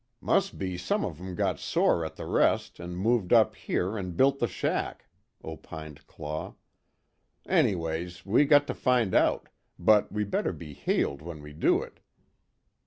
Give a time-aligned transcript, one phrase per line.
[0.19, 4.13] "Must be some of 'em got sore at the rest, an' moved up here an'
[4.13, 5.05] built the shack,"
[5.43, 6.55] opined Claw,
[7.47, 11.99] "Anyways, we got to find out but we better be heeled when we do it."